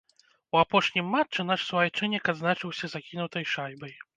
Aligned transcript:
У 0.55 0.57
апошнім 0.61 1.11
матчы 1.17 1.45
наш 1.51 1.67
суайчыннік 1.69 2.33
адзначыўся 2.35 2.85
закінутай 2.95 3.43
шайбай. 3.57 3.93